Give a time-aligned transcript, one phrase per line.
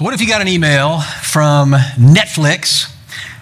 [0.00, 2.90] So, what if you got an email from Netflix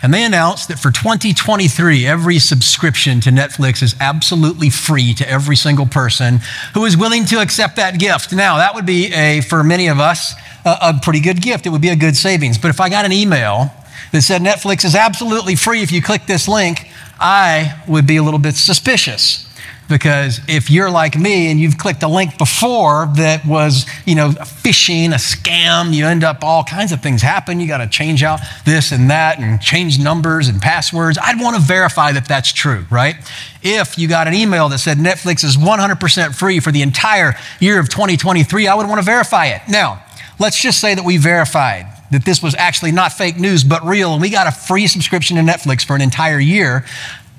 [0.02, 5.54] and they announced that for 2023, every subscription to Netflix is absolutely free to every
[5.54, 6.40] single person
[6.74, 8.32] who is willing to accept that gift?
[8.32, 10.34] Now, that would be a, for many of us,
[10.64, 11.64] a, a pretty good gift.
[11.64, 12.58] It would be a good savings.
[12.58, 13.72] But if I got an email
[14.10, 16.90] that said Netflix is absolutely free if you click this link,
[17.20, 19.47] I would be a little bit suspicious
[19.88, 24.30] because if you're like me and you've clicked a link before that was, you know,
[24.30, 27.58] phishing, a scam, you end up all kinds of things happen.
[27.58, 31.18] You got to change out this and that and change numbers and passwords.
[31.20, 33.16] I'd want to verify that that's true, right?
[33.62, 37.80] If you got an email that said Netflix is 100% free for the entire year
[37.80, 39.62] of 2023, I would want to verify it.
[39.68, 40.04] Now,
[40.38, 44.12] let's just say that we verified that this was actually not fake news but real
[44.12, 46.84] and we got a free subscription to Netflix for an entire year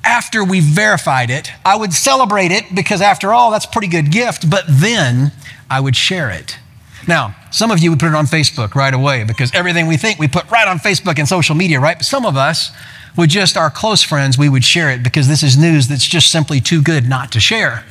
[0.04, 4.12] after we verified it, I would celebrate it because, after all, that's a pretty good
[4.12, 5.32] gift, but then
[5.70, 6.58] I would share it.
[7.08, 10.20] Now, some of you would put it on Facebook right away because everything we think
[10.20, 11.98] we put right on Facebook and social media, right?
[11.98, 12.72] But some of us
[13.18, 16.32] would just, our close friends, we would share it because this is news that's just
[16.32, 17.84] simply too good not to share.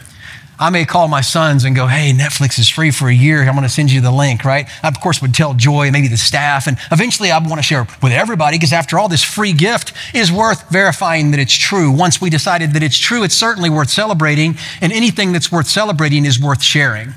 [0.60, 3.42] I may call my sons and go, hey, Netflix is free for a year.
[3.42, 4.68] I'm going to send you the link, right?
[4.82, 7.86] I, of course, would tell Joy, maybe the staff, and eventually I want to share
[8.02, 11.92] with everybody because, after all, this free gift is worth verifying that it's true.
[11.92, 16.24] Once we decided that it's true, it's certainly worth celebrating, and anything that's worth celebrating
[16.24, 17.14] is worth sharing.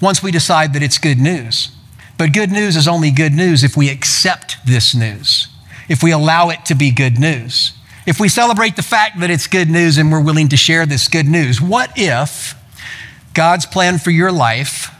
[0.00, 1.70] Once we decide that it's good news.
[2.18, 5.46] But good news is only good news if we accept this news,
[5.88, 7.72] if we allow it to be good news.
[8.04, 11.08] If we celebrate the fact that it's good news and we're willing to share this
[11.08, 12.54] good news, what if
[13.34, 14.94] God's plan for your life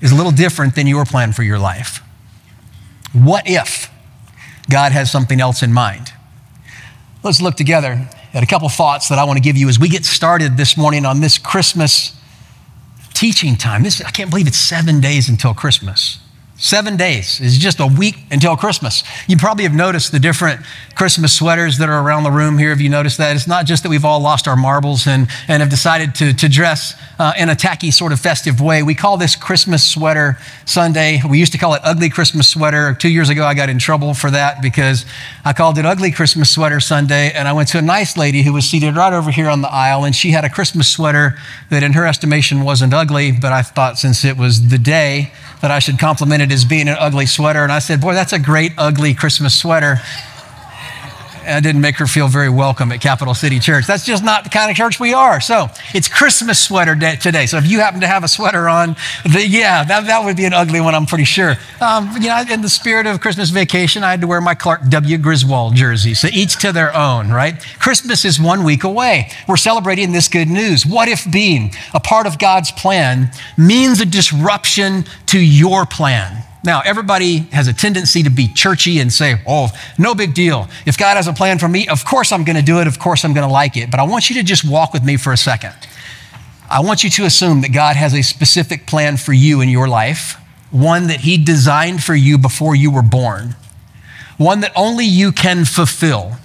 [0.00, 2.00] is a little different than your plan for your life.
[3.12, 3.90] What if
[4.70, 6.12] God has something else in mind?
[7.22, 9.88] Let's look together at a couple thoughts that I want to give you as we
[9.88, 12.18] get started this morning on this Christmas
[13.14, 13.82] teaching time.
[13.82, 16.18] This, I can't believe it's seven days until Christmas.
[16.64, 19.04] Seven days is just a week until Christmas.
[19.26, 20.62] You probably have noticed the different
[20.94, 22.70] Christmas sweaters that are around the room here.
[22.70, 23.36] Have you noticed that?
[23.36, 26.48] It's not just that we've all lost our marbles and, and have decided to, to
[26.48, 28.82] dress uh, in a tacky sort of festive way.
[28.82, 31.20] We call this Christmas sweater Sunday.
[31.28, 32.94] We used to call it ugly Christmas sweater.
[32.98, 35.04] Two years ago, I got in trouble for that because
[35.44, 37.30] I called it ugly Christmas sweater Sunday.
[37.32, 39.70] And I went to a nice lady who was seated right over here on the
[39.70, 41.36] aisle, and she had a Christmas sweater
[41.68, 43.32] that, in her estimation, wasn't ugly.
[43.32, 45.30] But I thought since it was the day,
[45.64, 47.62] that I should compliment it as being an ugly sweater.
[47.62, 49.96] And I said, Boy, that's a great, ugly Christmas sweater.
[51.46, 53.86] I didn't make her feel very welcome at Capital City Church.
[53.86, 55.40] That's just not the kind of church we are.
[55.40, 57.46] So it's Christmas sweater day today.
[57.46, 60.44] So if you happen to have a sweater on, the, yeah, that, that would be
[60.44, 61.56] an ugly one, I'm pretty sure.
[61.80, 64.88] Um, you know, in the spirit of Christmas vacation, I had to wear my Clark
[64.88, 65.18] W.
[65.18, 66.14] Griswold jersey.
[66.14, 67.60] So each to their own, right?
[67.78, 69.30] Christmas is one week away.
[69.46, 70.86] We're celebrating this good news.
[70.86, 76.44] What if being a part of God's plan means a disruption to your plan?
[76.64, 80.66] Now, everybody has a tendency to be churchy and say, oh, no big deal.
[80.86, 82.86] If God has a plan for me, of course I'm going to do it.
[82.86, 83.90] Of course I'm going to like it.
[83.90, 85.74] But I want you to just walk with me for a second.
[86.70, 89.88] I want you to assume that God has a specific plan for you in your
[89.88, 93.56] life, one that He designed for you before you were born,
[94.38, 96.36] one that only you can fulfill.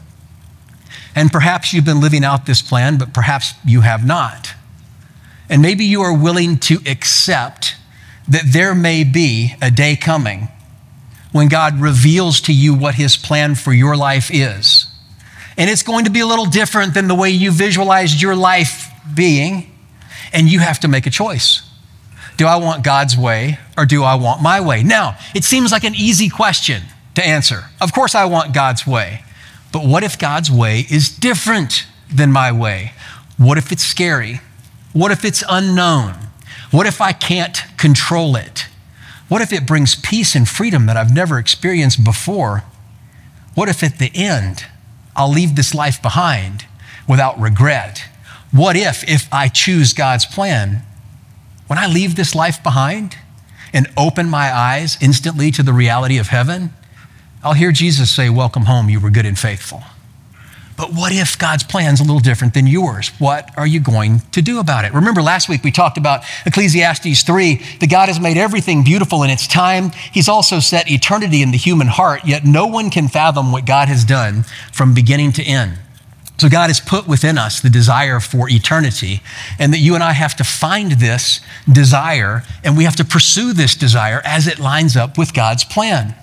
[1.16, 4.53] And perhaps you've been living out this plan, but perhaps you have not.
[5.50, 7.75] And maybe you are willing to accept
[8.30, 10.48] that there may be a day coming
[11.32, 14.88] when God reveals to you what his plan for your life is.
[15.58, 18.90] And it's going to be a little different than the way you visualized your life
[19.14, 19.76] being,
[20.32, 21.64] and you have to make a choice.
[22.38, 24.82] Do I want God's way or do I want my way?
[24.82, 26.84] Now, it seems like an easy question
[27.16, 27.66] to answer.
[27.82, 29.24] Of course, I want God's way.
[29.74, 32.94] But what if God's way is different than my way?
[33.38, 34.40] What if it's scary?
[34.94, 36.29] What if it's unknown?
[36.72, 38.68] What if I can't control it?
[39.28, 42.63] What if it brings peace and freedom that I've never experienced before?
[43.56, 44.66] What if at the end
[45.16, 46.66] I'll leave this life behind
[47.07, 48.06] without regret?
[48.52, 50.84] What if, if I choose God's plan,
[51.68, 53.18] when I leave this life behind
[53.74, 56.74] and open my eyes instantly to the reality of heaven,
[57.44, 59.83] I'll hear Jesus say, Welcome home, you were good and faithful.
[60.80, 63.10] But what if God's plan's a little different than yours?
[63.20, 64.94] What are you going to do about it?
[64.94, 69.30] Remember last week we talked about Ecclesiastes 3 that God has made everything beautiful in
[69.30, 69.92] its time.
[70.14, 73.90] He's also set eternity in the human heart, yet no one can fathom what God
[73.90, 75.78] has done from beginning to end.
[76.38, 79.22] So God has put within us the desire for eternity,
[79.60, 83.52] and that you and I have to find this desire, and we have to pursue
[83.52, 86.16] this desire as it lines up with God's plan.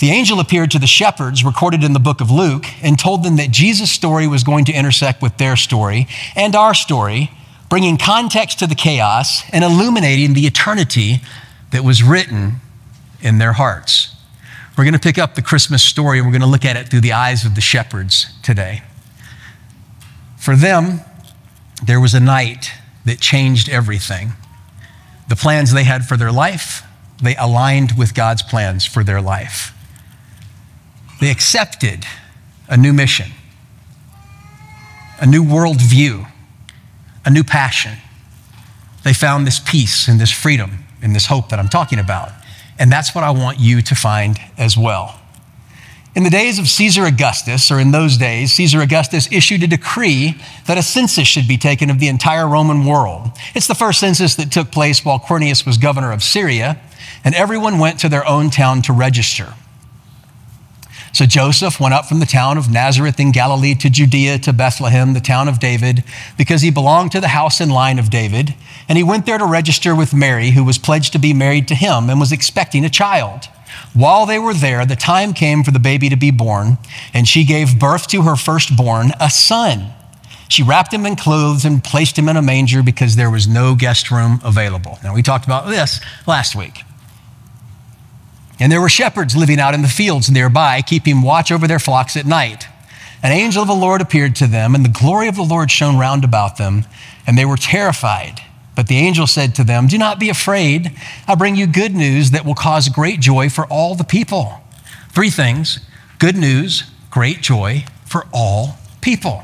[0.00, 3.36] The angel appeared to the shepherds, recorded in the book of Luke, and told them
[3.36, 7.30] that Jesus' story was going to intersect with their story and our story,
[7.68, 11.20] bringing context to the chaos and illuminating the eternity
[11.70, 12.54] that was written
[13.20, 14.16] in their hearts.
[14.78, 16.88] We're going to pick up the Christmas story and we're going to look at it
[16.88, 18.82] through the eyes of the shepherds today.
[20.38, 21.00] For them,
[21.84, 22.72] there was a night
[23.04, 24.32] that changed everything.
[25.28, 26.84] The plans they had for their life,
[27.22, 29.74] they aligned with God's plans for their life.
[31.20, 32.04] They accepted
[32.68, 33.30] a new mission,
[35.20, 36.26] a new worldview,
[37.24, 37.98] a new passion.
[39.04, 42.30] They found this peace and this freedom and this hope that I'm talking about.
[42.78, 45.20] And that's what I want you to find as well.
[46.14, 50.34] In the days of Caesar Augustus, or in those days, Caesar Augustus issued a decree
[50.66, 53.30] that a census should be taken of the entire Roman world.
[53.54, 56.80] It's the first census that took place while Quirinius was governor of Syria,
[57.22, 59.54] and everyone went to their own town to register.
[61.12, 65.12] So Joseph went up from the town of Nazareth in Galilee to Judea to Bethlehem,
[65.12, 66.04] the town of David,
[66.38, 68.54] because he belonged to the house and line of David.
[68.88, 71.74] And he went there to register with Mary, who was pledged to be married to
[71.74, 73.48] him and was expecting a child.
[73.92, 76.78] While they were there, the time came for the baby to be born,
[77.12, 79.92] and she gave birth to her firstborn, a son.
[80.48, 83.76] She wrapped him in clothes and placed him in a manger because there was no
[83.76, 84.98] guest room available.
[85.02, 86.82] Now, we talked about this last week.
[88.60, 92.16] And there were shepherds living out in the fields nearby, keeping watch over their flocks
[92.16, 92.66] at night.
[93.22, 95.98] An angel of the Lord appeared to them, and the glory of the Lord shone
[95.98, 96.84] round about them,
[97.26, 98.40] and they were terrified.
[98.76, 100.92] But the angel said to them, Do not be afraid.
[101.26, 104.60] I bring you good news that will cause great joy for all the people.
[105.10, 105.80] Three things
[106.18, 109.42] good news, great joy for all people.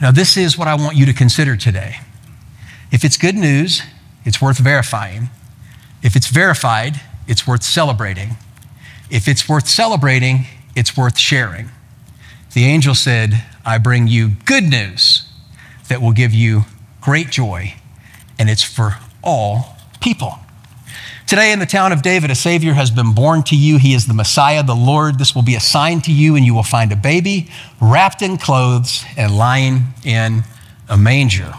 [0.00, 1.96] Now, this is what I want you to consider today.
[2.90, 3.82] If it's good news,
[4.24, 5.30] it's worth verifying.
[6.02, 8.36] If it's verified, it's worth celebrating.
[9.10, 11.68] If it's worth celebrating, it's worth sharing.
[12.54, 15.26] The angel said, I bring you good news
[15.88, 16.62] that will give you
[17.00, 17.74] great joy,
[18.38, 20.38] and it's for all people.
[21.26, 23.78] Today, in the town of David, a Savior has been born to you.
[23.78, 25.18] He is the Messiah, the Lord.
[25.18, 27.48] This will be a sign to you, and you will find a baby
[27.80, 30.42] wrapped in clothes and lying in
[30.88, 31.54] a manger.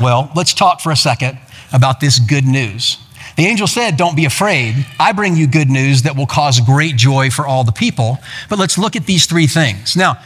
[0.00, 1.38] Well, let's talk for a second
[1.72, 2.96] about this good news.
[3.36, 4.86] The angel said, Don't be afraid.
[4.98, 8.18] I bring you good news that will cause great joy for all the people.
[8.48, 9.96] But let's look at these three things.
[9.96, 10.18] Now,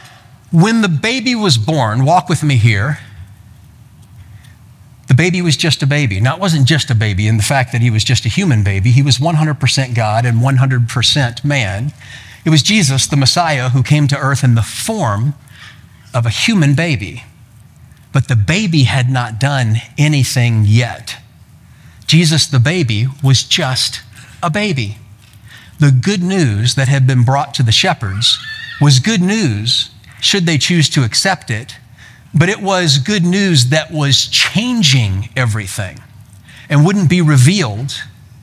[0.51, 2.99] when the baby was born, walk with me here.
[5.07, 6.19] The baby was just a baby.
[6.19, 8.63] Now, it wasn't just a baby in the fact that he was just a human
[8.63, 11.93] baby, he was 100% God and 100% man.
[12.45, 15.33] It was Jesus, the Messiah, who came to earth in the form
[16.13, 17.23] of a human baby.
[18.13, 21.17] But the baby had not done anything yet.
[22.07, 24.01] Jesus, the baby, was just
[24.41, 24.97] a baby.
[25.79, 28.39] The good news that had been brought to the shepherds
[28.81, 31.75] was good news, should they choose to accept it,
[32.33, 35.99] but it was good news that was changing everything
[36.69, 37.93] and wouldn't be revealed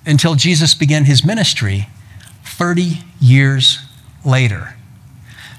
[0.07, 1.89] until Jesus began his ministry
[2.45, 3.79] 30 years
[4.25, 4.75] later.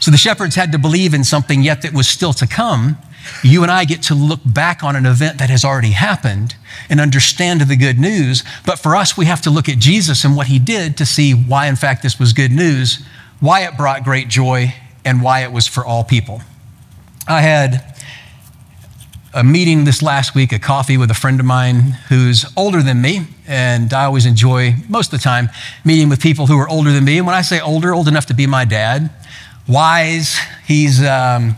[0.06, 2.98] So the shepherds had to believe in something yet that was still to come
[3.42, 6.56] you and I get to look back on an event that has already happened
[6.92, 8.44] and understand the good news.
[8.68, 11.32] But for us, we have to look at Jesus and what he did to see
[11.32, 13.04] why, in fact, this was good news,
[13.40, 16.40] why it brought great joy, and why it was for all people.
[17.28, 17.84] I had
[19.34, 23.02] a meeting this last week, a coffee with a friend of mine who's older than
[23.02, 23.22] me.
[23.48, 25.50] And I always enjoy, most of the time,
[25.84, 27.18] meeting with people who are older than me.
[27.18, 29.10] And when I say older, old enough to be my dad,
[29.68, 31.56] wise, he's um,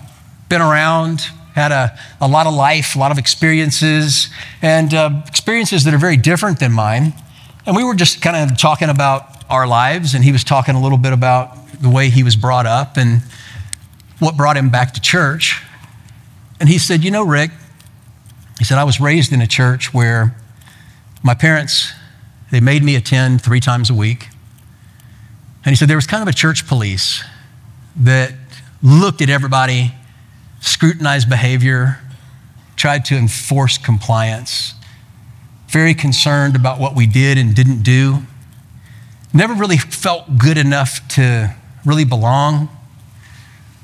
[0.50, 1.22] been around,
[1.54, 4.30] had a, a lot of life, a lot of experiences,
[4.62, 7.14] and uh, experiences that are very different than mine.
[7.66, 10.82] And we were just kind of talking about our lives, and he was talking a
[10.82, 13.22] little bit about the way he was brought up and
[14.20, 15.62] what brought him back to church.
[16.60, 17.52] And he said, You know, Rick,
[18.58, 20.36] he said, I was raised in a church where
[21.24, 21.94] my parents,
[22.52, 24.30] they made me attend three times a week.
[25.66, 27.24] And he said, There was kind of a church police
[28.00, 28.34] that
[28.82, 29.94] looked at everybody
[30.62, 32.00] scrutinized behavior,
[32.75, 34.74] tried to enforce compliance,
[35.70, 38.20] very concerned about what we did and didn't do,
[39.34, 42.70] never really felt good enough to really belong,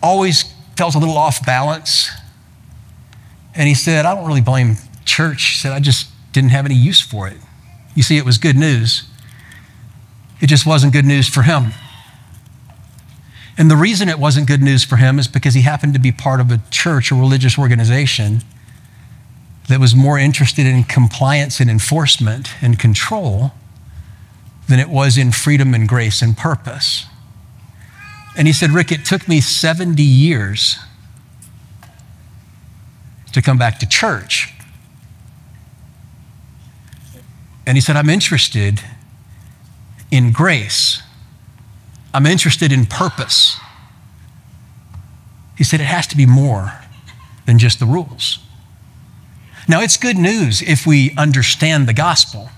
[0.02, 2.10] always felt a little off balance.
[3.56, 5.44] And he said, I don't really blame church.
[5.44, 7.38] He said, I just didn't have any use for it.
[7.96, 9.04] You see, it was good news.
[10.42, 11.72] It just wasn't good news for him.
[13.58, 16.12] And the reason it wasn't good news for him is because he happened to be
[16.12, 18.42] part of a church, a religious organization
[19.70, 23.52] that was more interested in compliance and enforcement and control
[24.68, 27.06] than it was in freedom and grace and purpose.
[28.36, 30.78] And he said, Rick, it took me 70 years
[33.32, 34.54] to come back to church.
[37.66, 38.82] And he said, I'm interested
[40.12, 41.02] in grace
[42.14, 43.58] I'm interested in purpose.
[45.58, 46.74] He said it has to be more
[47.46, 48.40] than just the rules.
[49.68, 52.50] Now, it's good news if we understand the gospel,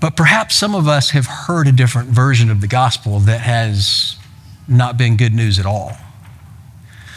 [0.00, 4.16] but perhaps some of us have heard a different version of the gospel that has
[4.68, 5.96] not been good news at all.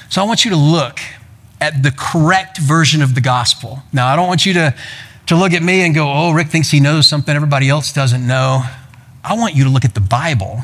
[0.10, 1.00] So I want you to look
[1.60, 3.80] at the correct version of the gospel.
[3.92, 4.74] Now, I don't want you to,
[5.28, 8.26] to look at me and go, oh, Rick thinks he knows something everybody else doesn't
[8.26, 8.64] know.
[9.24, 10.62] I want you to look at the Bible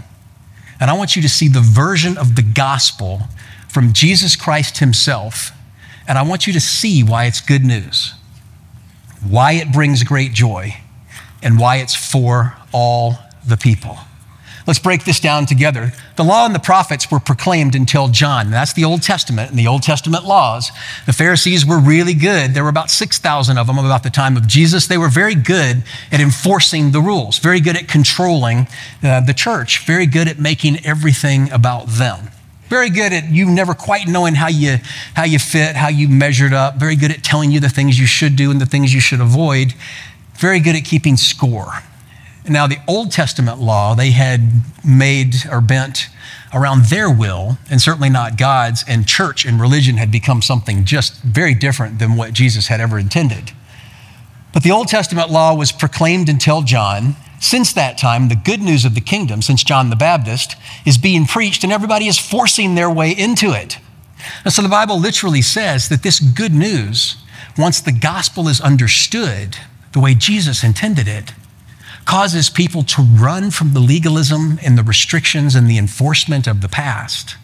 [0.82, 3.22] and I want you to see the version of the gospel
[3.70, 5.52] from Jesus Christ himself.
[6.08, 8.16] And I want you to see why it's good news,
[9.26, 10.76] why it brings great joy,
[11.44, 14.00] and why it's for all the people.
[14.68, 15.92] Let's break this down together.
[16.16, 18.52] The law and the prophets were proclaimed until John.
[18.52, 20.72] That's the Old Testament and the Old Testament laws.
[21.06, 22.54] The Pharisees were really good.
[22.54, 24.88] There were about 6,000 of them about the time of Jesus.
[24.88, 28.68] They were very good at enforcing the rules, very good at controlling
[29.04, 32.30] uh, the church, very good at making everything about them.
[32.68, 34.78] Very good at you never quite knowing how you,
[35.14, 36.78] how you fit, how you measured up.
[36.78, 39.20] Very good at telling you the things you should do and the things you should
[39.20, 39.74] avoid.
[40.36, 41.84] Very good at keeping score.
[42.48, 44.42] Now, the Old Testament law, they had
[44.84, 46.08] made or bent
[46.54, 51.22] around their will, and certainly not God's, and church and religion had become something just
[51.22, 53.52] very different than what Jesus had ever intended.
[54.54, 58.86] But the Old Testament law was proclaimed until John, since that time, the good news
[58.86, 60.56] of the kingdom, since John the Baptist,
[60.86, 63.78] is being preached and everybody is forcing their way into it.
[64.44, 67.16] And so the Bible literally says that this good news,
[67.58, 69.58] once the gospel is understood
[69.94, 71.34] the way Jesus intended it,
[72.06, 76.70] causes people to run from the legalism and the restrictions and the enforcement of the
[76.70, 77.36] past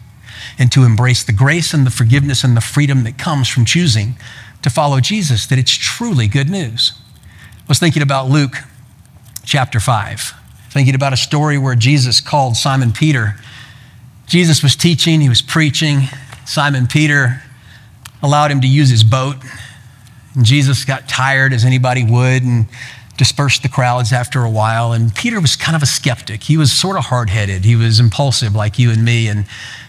[0.58, 4.16] and to embrace the grace and the forgiveness and the freedom that comes from choosing
[4.62, 6.92] to follow Jesus, that it's truly good news.
[7.60, 8.56] I was thinking about Luke
[9.44, 10.34] chapter 5.
[10.70, 13.36] Thinking about a story where Jesus called Simon Peter.
[14.26, 16.02] Jesus was teaching, he was preaching.
[16.44, 17.42] Simon Peter
[18.22, 19.36] allowed him to use his boat.
[20.34, 22.66] And Jesus got tired, as anybody would, and
[23.18, 24.92] dispersed the crowds after a while.
[24.92, 26.44] And Peter was kind of a skeptic.
[26.44, 29.44] He was sort of hard headed, he was impulsive like you and me, and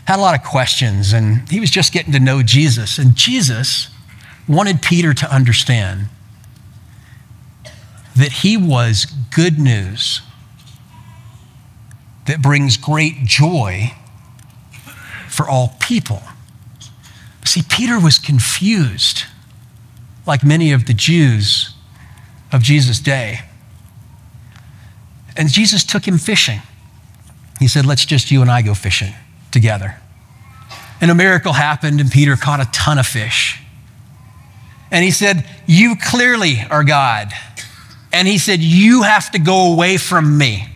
[0.05, 1.13] had a lot of questions.
[1.13, 2.97] And he was just getting to know Jesus.
[2.97, 3.87] And Jesus
[4.47, 6.09] wanted Peter to understand
[8.17, 10.21] that he was good news
[12.25, 13.93] that brings great joy
[15.29, 16.21] for all people.
[17.45, 19.23] See, Peter was confused,
[20.27, 21.73] like many of the Jews
[22.51, 23.41] of Jesus' day.
[25.37, 26.61] And Jesus took him fishing.
[27.59, 29.13] He said, Let's just you and I go fishing
[29.51, 29.97] together.
[31.01, 33.61] And a miracle happened, and Peter caught a ton of fish.
[34.91, 37.31] And he said, You clearly are God.
[38.11, 40.67] And he said, You have to go away from me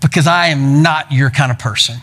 [0.00, 1.98] because I am not your kind of person.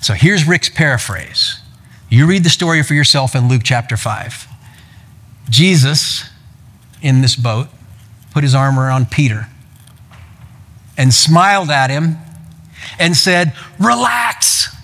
[0.00, 1.60] So here's Rick's paraphrase.
[2.08, 4.48] You read the story for yourself in Luke chapter 5.
[5.48, 6.24] Jesus,
[7.02, 7.68] in this boat,
[8.32, 9.48] put his arm around Peter
[10.96, 12.16] and smiled at him
[12.98, 14.74] and said, Relax.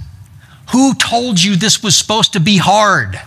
[0.72, 3.18] Who told you this was supposed to be hard?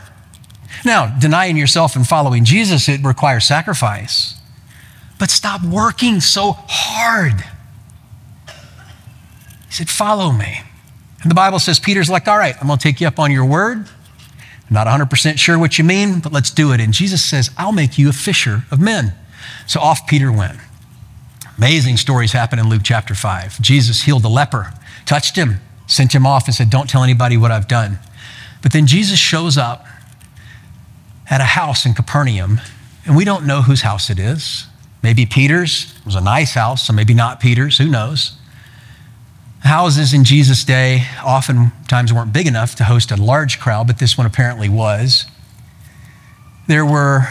[0.86, 4.36] Now, denying yourself and following Jesus, it requires sacrifice.
[5.20, 7.44] But stop working so hard.
[9.68, 10.62] He said, Follow me.
[11.22, 13.32] And the Bible says, Peter's like, All right, I'm going to take you up on
[13.32, 13.88] your word.
[14.72, 16.80] Not 100% sure what you mean, but let's do it.
[16.80, 19.13] And Jesus says, I'll make you a fisher of men.
[19.68, 20.58] So off Peter went.
[21.58, 23.62] Amazing stories happen in Luke chapter 5.
[23.62, 24.74] Jesus healed a leper,
[25.06, 28.00] touched him, sent him off, and said, Don't tell anybody what I've done.
[28.62, 29.86] But then Jesus shows up
[31.30, 32.62] at a house in Capernaum,
[33.06, 34.68] and we don't know whose house it is.
[35.04, 35.94] Maybe Peter's.
[36.00, 37.78] It was a nice house, so maybe not Peter's.
[37.78, 38.38] Who knows?
[39.63, 44.18] Houses in Jesus' day oftentimes weren't big enough to host a large crowd, but this
[44.18, 45.25] one apparently was.
[46.68, 47.27] There were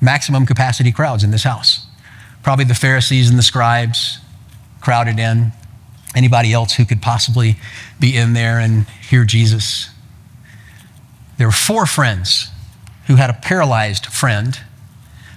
[0.00, 1.86] maximum capacity crowds in this house.
[2.42, 4.18] Probably the Pharisees and the scribes
[4.80, 5.52] crowded in.
[6.16, 7.56] Anybody else who could possibly
[8.00, 9.90] be in there and hear Jesus
[11.40, 12.50] there were four friends
[13.06, 14.60] who had a paralyzed friend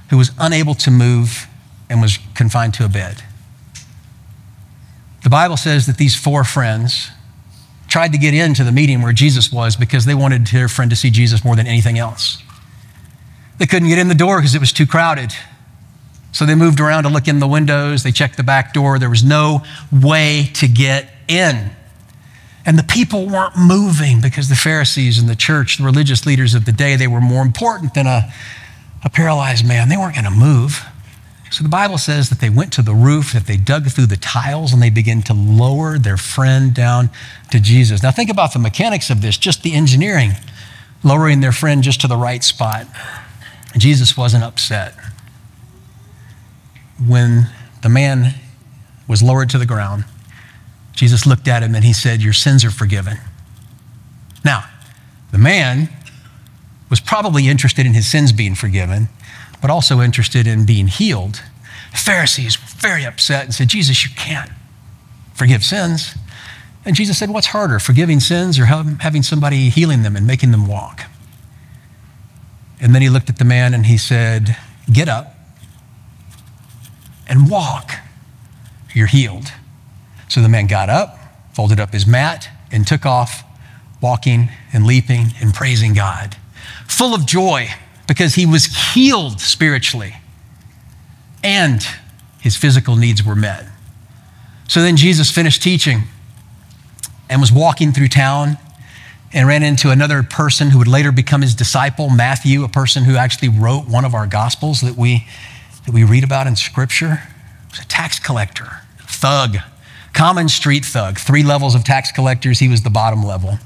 [0.10, 1.48] who was unable to move
[1.90, 3.24] and was confined to a bed.
[5.34, 7.10] Bible says that these four friends
[7.88, 10.96] tried to get into the meeting where Jesus was because they wanted their friend to
[10.96, 12.38] see Jesus more than anything else.
[13.58, 15.32] They couldn't get in the door because it was too crowded.
[16.34, 18.04] So they moved around to look in the windows.
[18.04, 19.00] They checked the back door.
[19.00, 21.72] There was no way to get in.
[22.64, 26.66] And the people weren't moving because the Pharisees and the church, the religious leaders of
[26.66, 28.32] the day, they were more important than a,
[29.04, 29.90] a paralyzed man.
[29.90, 30.86] They weren't going to move.
[31.54, 34.18] So the Bible says that they went to the roof, that they dug through the
[34.18, 37.12] tiles, and they began to lower their friend down
[37.52, 38.02] to Jesus.
[38.02, 40.32] Now, think about the mechanics of this, just the engineering,
[41.04, 42.88] lowering their friend just to the right spot.
[43.78, 44.96] Jesus wasn't upset.
[47.08, 47.52] When
[47.84, 48.34] the man
[49.08, 50.06] was lowered to the ground,
[50.94, 53.18] Jesus looked at him and he said, Your sins are forgiven.
[54.44, 54.68] Now,
[55.32, 55.90] the man
[56.90, 59.08] was probably interested in his sins being forgiven,
[59.64, 61.42] but also interested in being healed.
[61.94, 64.52] The Pharisees were very upset and said, Jesus, you can't
[65.34, 66.16] forgive sins.
[66.84, 70.68] And Jesus said, What's harder, forgiving sins or having somebody healing them and making them
[70.68, 71.04] walk?
[72.82, 74.58] And then he looked at the man and he said,
[74.92, 75.34] Get up
[77.26, 77.92] and walk.
[78.94, 79.54] You're healed.
[80.28, 81.18] So the man got up,
[81.54, 83.46] folded up his mat, and took off,
[84.02, 86.36] walking and leaping and praising God,
[86.86, 87.70] full of joy
[88.08, 90.16] because he was healed spiritually
[91.44, 91.86] and
[92.42, 93.66] his physical needs were met.
[94.68, 96.04] So then Jesus finished teaching
[97.30, 98.58] and was walking through town
[99.34, 103.16] and ran into another person who would later become his disciple, Matthew, a person who
[103.16, 105.26] actually wrote one of our gospels that we,
[105.86, 107.16] that we read about in Scripture.
[107.16, 109.58] He was a tax collector, thug,
[110.14, 113.58] Common street thug, three levels of tax collectors, he was the bottom level.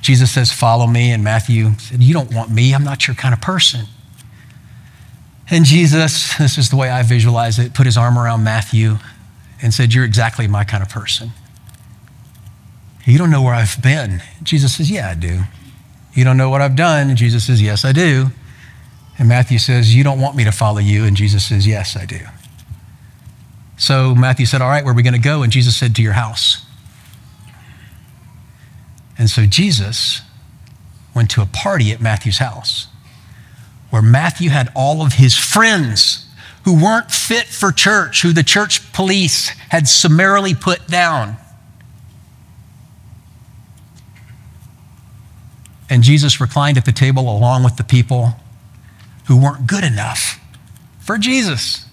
[0.00, 1.12] Jesus says, Follow me.
[1.12, 2.74] And Matthew said, You don't want me.
[2.74, 3.86] I'm not your kind of person.
[5.50, 8.98] And Jesus, this is the way I visualize it, put his arm around Matthew
[9.62, 11.30] and said, You're exactly my kind of person.
[13.04, 14.22] You don't know where I've been.
[14.42, 15.42] Jesus says, Yeah, I do.
[16.14, 17.14] You don't know what I've done.
[17.16, 18.26] Jesus says, Yes, I do.
[19.18, 21.04] And Matthew says, You don't want me to follow you.
[21.04, 22.20] And Jesus says, Yes, I do.
[23.76, 25.42] So Matthew said, All right, where are we going to go?
[25.42, 26.64] And Jesus said, To your house.
[29.18, 30.22] And so Jesus
[31.14, 32.86] went to a party at Matthew's house
[33.90, 36.26] where Matthew had all of his friends
[36.64, 41.36] who weren't fit for church, who the church police had summarily put down.
[45.90, 48.34] And Jesus reclined at the table along with the people
[49.26, 50.38] who weren't good enough
[51.00, 51.86] for Jesus.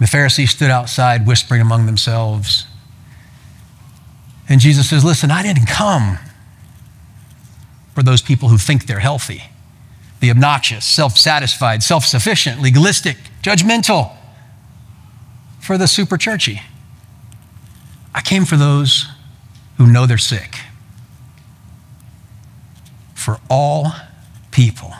[0.00, 2.66] The Pharisees stood outside whispering among themselves.
[4.48, 6.18] And Jesus says, Listen, I didn't come
[7.94, 9.42] for those people who think they're healthy,
[10.20, 14.16] the obnoxious, self satisfied, self sufficient, legalistic, judgmental,
[15.60, 16.62] for the super churchy.
[18.14, 19.06] I came for those
[19.76, 20.56] who know they're sick,
[23.14, 23.92] for all
[24.50, 24.92] people.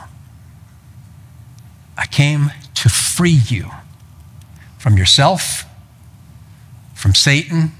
[1.97, 3.71] I came to free you
[4.77, 5.65] from yourself,
[6.93, 7.71] from Satan,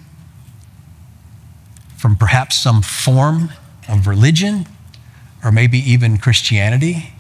[2.00, 3.50] from perhaps some form
[3.88, 4.66] of religion,
[5.44, 7.14] or maybe even Christianity.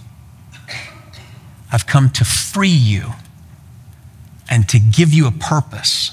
[1.72, 3.13] I've come to free you
[4.50, 6.12] and to give you a purpose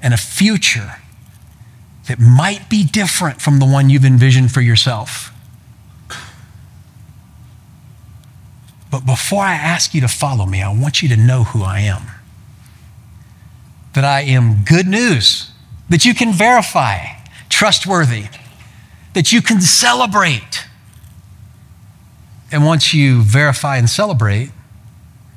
[0.00, 0.96] and a future
[2.08, 5.32] that might be different from the one you've envisioned for yourself.
[8.90, 11.80] But before I ask you to follow me, I want you to know who I
[11.80, 12.02] am
[13.92, 15.50] that I am good news,
[15.90, 17.04] that you can verify,
[17.62, 18.24] trustworthy,
[19.14, 20.64] that you can celebrate.
[22.50, 24.50] And once you verify and celebrate,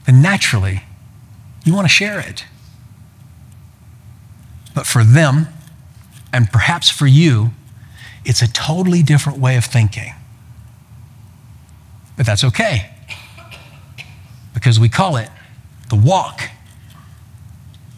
[0.07, 0.81] then naturally
[1.63, 2.43] you want to share it.
[4.73, 5.49] But for them,
[6.33, 7.51] and perhaps for you,
[8.25, 10.11] it's a totally different way of thinking.
[12.17, 12.89] But that's okay
[14.55, 15.29] because we call it
[15.91, 16.49] the walk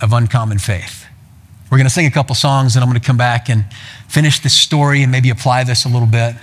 [0.01, 1.06] of uncommon faith.
[1.69, 3.65] We're going to sing a couple songs and I'm going to come back and
[4.07, 6.35] finish this story and maybe apply this a little bit.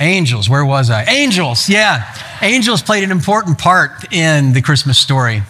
[0.00, 1.04] Angels, where was I?
[1.04, 2.14] Angels, yeah.
[2.40, 5.42] Angels played an important part in the Christmas story.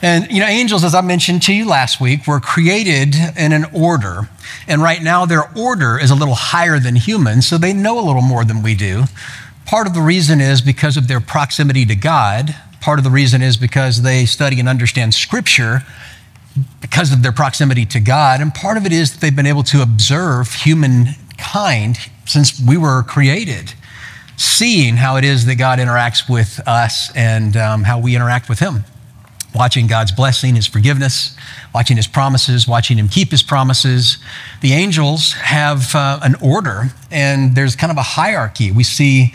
[0.00, 3.66] And, you know, angels, as I mentioned to you last week, were created in an
[3.74, 4.28] order.
[4.66, 8.04] And right now, their order is a little higher than humans, so they know a
[8.04, 9.04] little more than we do.
[9.66, 12.54] Part of the reason is because of their proximity to God.
[12.80, 15.82] Part of the reason is because they study and understand Scripture
[16.80, 18.40] because of their proximity to God.
[18.40, 23.02] And part of it is that they've been able to observe humankind since we were
[23.02, 23.74] created,
[24.36, 28.58] seeing how it is that God interacts with us and um, how we interact with
[28.58, 28.84] Him.
[29.54, 31.36] Watching God's blessing, His forgiveness,
[31.72, 34.18] watching His promises, watching Him keep His promises.
[34.62, 38.72] The angels have uh, an order, and there's kind of a hierarchy.
[38.72, 39.32] We see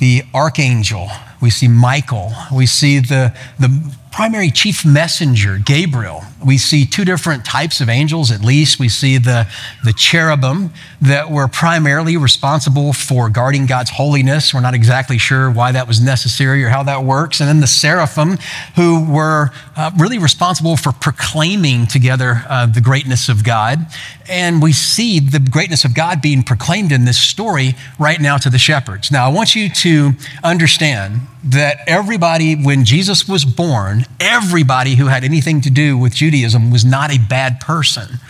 [0.00, 1.08] the archangel,
[1.40, 6.24] we see Michael, we see the, the primary chief messenger, Gabriel.
[6.44, 8.78] We see two different types of angels, at least.
[8.78, 9.46] We see the,
[9.84, 14.54] the cherubim that were primarily responsible for guarding God's holiness.
[14.54, 17.40] We're not exactly sure why that was necessary or how that works.
[17.40, 18.38] And then the seraphim,
[18.76, 23.86] who were uh, really responsible for proclaiming together uh, the greatness of God.
[24.28, 28.50] And we see the greatness of God being proclaimed in this story right now to
[28.50, 29.10] the shepherds.
[29.10, 30.12] Now, I want you to
[30.44, 36.70] understand that everybody, when Jesus was born, everybody who had anything to do with Judaism
[36.70, 38.20] was not a bad person.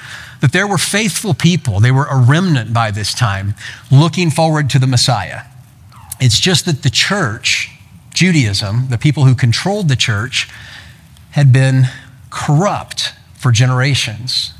[0.40, 3.54] That there were faithful people, they were a remnant by this time,
[3.90, 5.42] looking forward to the Messiah.
[6.18, 7.70] It's just that the church,
[8.14, 10.48] Judaism, the people who controlled the church,
[11.32, 11.88] had been
[12.30, 14.54] corrupt for generations.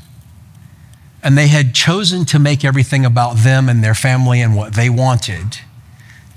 [1.23, 4.89] And they had chosen to make everything about them and their family and what they
[4.89, 5.57] wanted.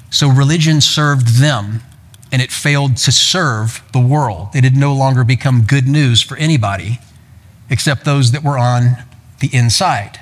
[0.09, 1.83] So religion served them
[2.35, 4.49] and it failed to serve the world.
[4.57, 6.99] It had no longer become good news for anybody
[7.71, 8.97] except those that were on
[9.39, 10.19] the inside.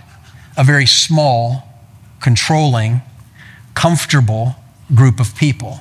[0.58, 1.66] A very small,
[2.20, 3.00] controlling,
[3.72, 4.56] comfortable
[4.94, 5.80] group of people.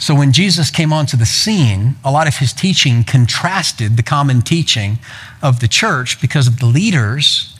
[0.00, 4.42] So when Jesus came onto the scene, a lot of his teaching contrasted the common
[4.42, 4.98] teaching
[5.40, 7.56] of the church because of the leaders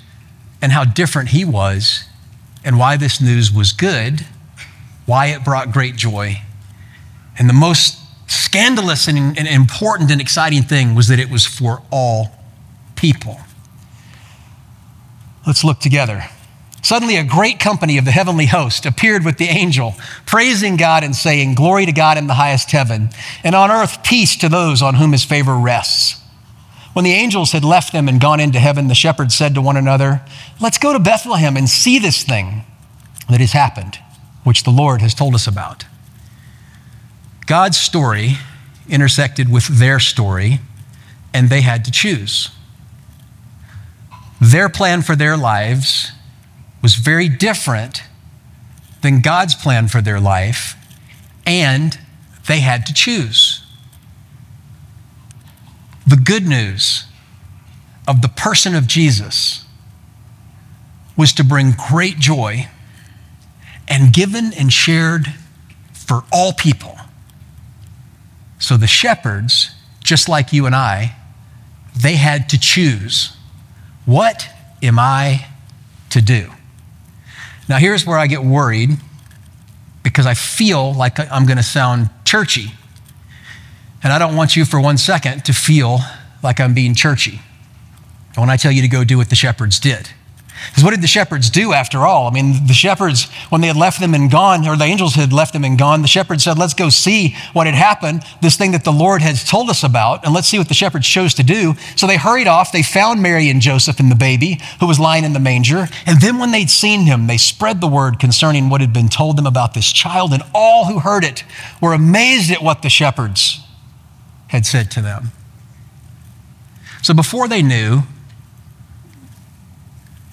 [0.61, 2.03] and how different he was
[2.65, 4.27] and why this news was good,
[5.07, 6.43] why it brought great joy
[7.39, 11.83] and the most scandalous and, and important and exciting thing was that it was for
[11.91, 12.31] all
[12.97, 13.39] people.
[15.47, 16.25] Let's look together.
[16.83, 19.95] Suddenly, a great company of the heavenly host appeared with the angel,
[20.27, 23.11] praising God and saying, Glory to God in the highest heaven,
[23.45, 26.21] and on earth peace to those on whom his favor rests.
[26.93, 29.77] When the angels had left them and gone into heaven, the shepherds said to one
[29.77, 30.23] another,
[30.61, 32.65] Let's go to Bethlehem and see this thing
[33.31, 33.99] that has happened,
[34.45, 35.85] which the Lord has told us about.
[37.47, 38.37] God's story
[38.89, 40.61] intersected with their story,
[41.33, 42.51] and they had to choose.
[44.41, 46.13] Their plan for their lives
[46.83, 48.03] was very different
[49.03, 50.75] than God's plan for their life,
[51.47, 51.99] and
[52.49, 53.65] they had to choose.
[56.07, 57.07] The good news
[58.07, 59.65] of the person of Jesus
[61.17, 62.69] was to bring great joy
[63.87, 65.35] and given and shared
[65.93, 66.99] for all people.
[68.63, 71.17] So the shepherds, just like you and I,
[71.97, 73.37] they had to choose
[74.05, 74.49] what
[74.83, 75.47] am I
[76.11, 76.51] to do?
[77.69, 78.91] Now, here's where I get worried
[80.05, 82.73] because I feel like I'm going to sound churchy.
[84.03, 85.99] And I don't want you for one second to feel
[86.43, 87.41] like I'm being churchy
[88.37, 90.11] when I tell you to go do what the shepherds did.
[90.69, 92.27] Because what did the shepherds do after all?
[92.27, 95.33] I mean, the shepherds, when they had left them and gone, or the angels had
[95.33, 98.73] left them and gone, the shepherds said, Let's go see what had happened, this thing
[98.73, 101.43] that the Lord has told us about, and let's see what the shepherds chose to
[101.43, 101.75] do.
[101.97, 102.73] So they hurried off.
[102.73, 105.89] They found Mary and Joseph and the baby who was lying in the manger.
[106.07, 109.37] And then when they'd seen him, they spread the word concerning what had been told
[109.37, 111.45] them about this child, and all who heard it
[111.81, 113.61] were amazed at what the shepherds
[114.49, 115.33] had said to them.
[117.03, 118.03] So before they knew,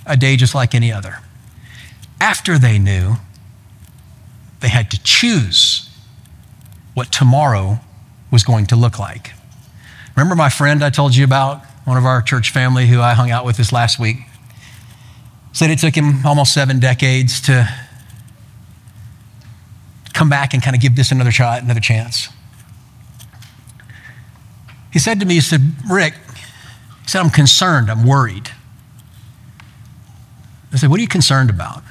[0.10, 1.20] a day just like any other.
[2.20, 3.16] After they knew,
[4.60, 5.90] they had to choose
[6.94, 7.80] what tomorrow
[8.32, 9.32] was going to look like.
[10.18, 13.32] Remember my friend I told you about, one of our church family who I hung
[13.32, 14.18] out with this last week?
[15.54, 17.68] Said it took him almost seven decades to
[20.14, 22.28] come back and kind of give this another shot, another chance.
[24.92, 26.16] He said to me, he said, Rick,
[27.04, 28.52] he said, I'm concerned, I'm worried.
[30.72, 31.84] I said, What are you concerned about?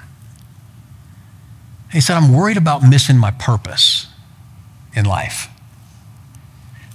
[1.93, 4.07] He said, I'm worried about missing my purpose
[4.95, 5.49] in life.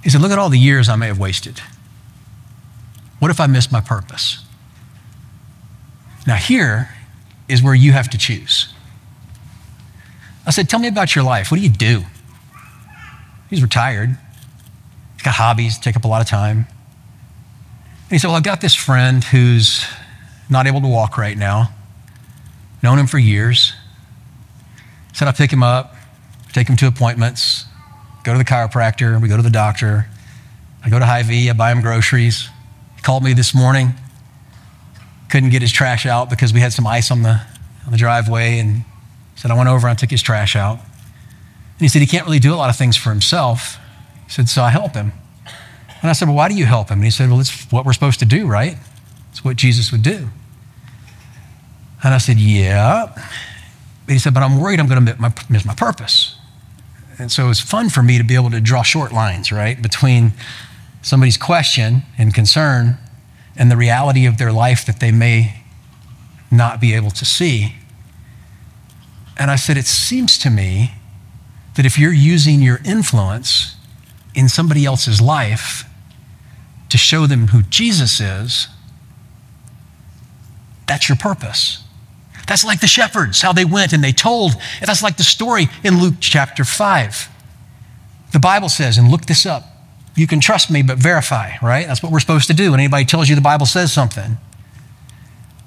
[0.02, 1.60] He said, Look at all the years I may have wasted.
[3.18, 4.44] What if I miss my purpose?
[6.26, 6.90] Now, here
[7.48, 8.72] is where you have to choose.
[10.46, 11.50] I said, Tell me about your life.
[11.50, 12.04] What do you do?
[13.50, 14.16] He's retired.
[15.14, 16.66] He's got hobbies, take up a lot of time.
[18.04, 19.86] And he said, Well, I've got this friend who's
[20.48, 21.68] not able to walk right now.
[22.82, 23.72] Known him for years.
[25.12, 25.94] Said I pick him up,
[26.52, 27.66] take him to appointments,
[28.24, 30.06] go to the chiropractor, we go to the doctor.
[30.84, 32.48] I go to Hy-Vee, I buy him groceries.
[32.96, 33.94] He called me this morning.
[35.30, 37.40] Couldn't get his trash out because we had some ice on the,
[37.86, 38.84] on the driveway and
[39.34, 40.78] said I went over and I took his trash out.
[40.78, 43.78] And he said he can't really do a lot of things for himself.
[44.26, 45.12] He said, so I help him.
[46.02, 46.98] And I said, well, why do you help him?
[46.98, 48.76] And he said, well, it's what we're supposed to do, right?
[49.34, 50.28] It's what Jesus would do.
[52.04, 53.06] And I said, Yeah.
[54.06, 56.36] But he said, But I'm worried I'm going to miss my purpose.
[57.18, 59.82] And so it was fun for me to be able to draw short lines, right,
[59.82, 60.34] between
[61.02, 62.96] somebody's question and concern
[63.56, 65.64] and the reality of their life that they may
[66.48, 67.74] not be able to see.
[69.36, 70.92] And I said, It seems to me
[71.74, 73.74] that if you're using your influence
[74.32, 75.88] in somebody else's life
[76.88, 78.68] to show them who Jesus is,
[80.86, 81.82] that's your purpose.
[82.46, 84.52] That's like the shepherds, how they went and they told.
[84.80, 87.28] That's like the story in Luke chapter 5.
[88.32, 89.64] The Bible says, and look this up,
[90.16, 91.86] you can trust me, but verify, right?
[91.86, 94.36] That's what we're supposed to do when anybody tells you the Bible says something.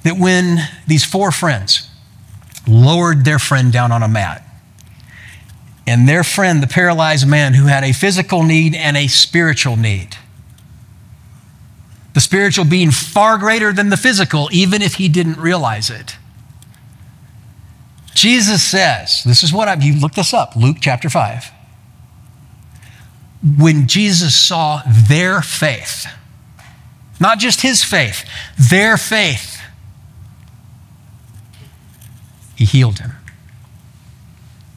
[0.04, 1.90] That when these four friends
[2.68, 4.44] lowered their friend down on a mat,
[5.86, 10.18] and their friend, the paralyzed man who had a physical need and a spiritual need,
[12.18, 16.18] the spiritual being far greater than the physical, even if he didn't realize it.
[18.16, 21.52] Jesus says, this is what I've, you look this up, Luke chapter 5.
[23.60, 26.08] When Jesus saw their faith,
[27.20, 28.28] not just his faith,
[28.58, 29.62] their faith,
[32.56, 33.12] he healed him.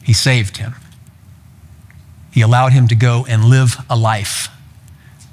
[0.03, 0.75] He saved him.
[2.31, 4.49] He allowed him to go and live a life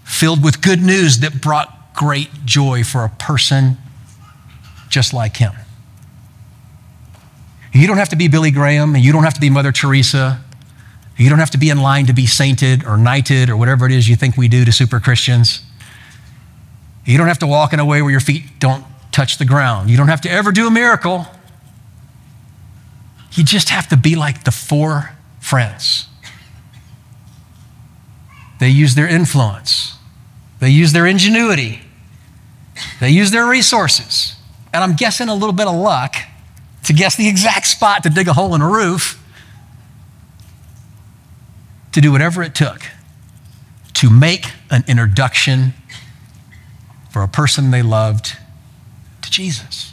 [0.04, 3.76] filled with good news that brought great joy for a person
[4.88, 5.52] just like him.
[7.72, 10.40] You don't have to be Billy Graham, and you don't have to be Mother Teresa.
[11.16, 13.90] You don't have to be in line to be sainted or knighted or whatever it
[13.90, 15.60] is you think we do to super Christians.
[17.04, 19.90] You don't have to walk in a way where your feet don't touch the ground.
[19.90, 21.26] You don't have to ever do a miracle.
[23.32, 26.06] You just have to be like the four friends.
[28.60, 29.96] They use their influence,
[30.60, 31.80] they use their ingenuity,
[33.00, 34.36] they use their resources,
[34.72, 36.16] and I'm guessing a little bit of luck
[36.84, 39.22] to guess the exact spot to dig a hole in a roof,
[41.92, 42.82] to do whatever it took
[43.98, 45.74] to make an introduction
[47.10, 48.36] for a person they loved
[49.22, 49.92] to Jesus.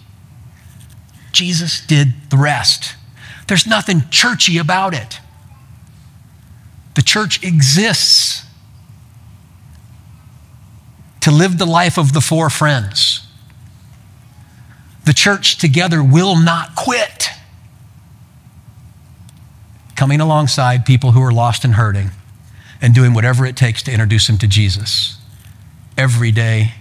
[1.31, 2.95] Jesus did the rest.
[3.47, 5.19] There's nothing churchy about it.
[6.93, 8.34] The church exists
[11.25, 13.25] to live the life of the four friends
[15.05, 17.29] the church together will not quit.
[19.95, 22.09] Coming alongside people who are lost and hurting
[22.81, 25.17] and doing whatever it takes to introduce them to Jesus
[25.97, 26.73] every day,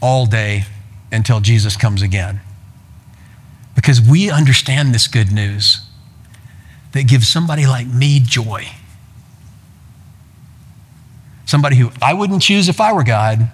[0.00, 0.64] all day,
[1.12, 2.40] until Jesus comes again.
[3.74, 5.80] Because we understand this good news
[6.92, 8.68] that gives somebody like me joy.
[11.44, 13.50] Somebody who I wouldn't choose if I were God,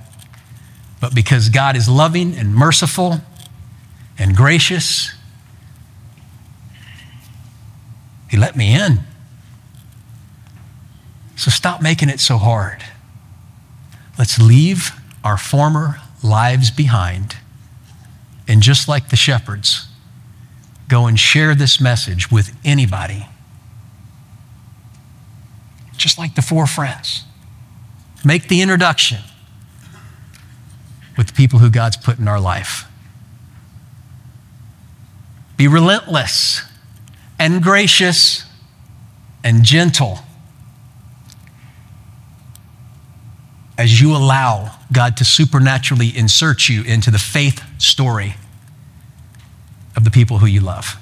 [1.04, 3.20] but because God is loving and merciful
[4.18, 5.12] and gracious.
[8.30, 9.00] He let me in.
[11.36, 12.82] So stop making it so hard.
[14.18, 17.36] Let's leave our former lives behind.
[18.48, 19.88] And just like the shepherds,
[20.88, 23.26] go and share this message with anybody.
[25.98, 27.24] Just like the four friends.
[28.24, 29.18] Make the introduction
[31.16, 32.84] with the people who God's put in our life.
[35.56, 36.62] Be relentless
[37.38, 38.44] and gracious
[39.44, 40.18] and gentle
[43.76, 48.34] as you allow God to supernaturally insert you into the faith story
[49.96, 50.96] of the people who you love.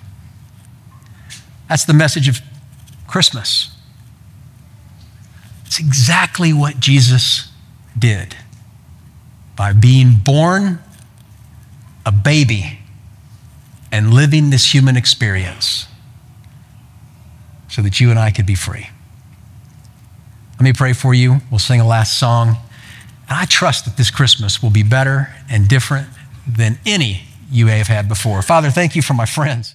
[1.68, 2.40] That's the message of
[3.06, 3.70] Christmas.
[5.66, 7.50] It's exactly what Jesus
[7.98, 8.36] did
[9.56, 10.78] by being born
[12.04, 12.78] a baby
[13.90, 15.86] and living this human experience
[17.68, 18.88] so that you and I could be free.
[20.52, 21.40] Let me pray for you.
[21.50, 22.56] We'll sing a last song.
[23.28, 26.08] And I trust that this Christmas will be better and different
[26.46, 28.42] than any you may have had before.
[28.42, 29.74] Father, thank you for my friends.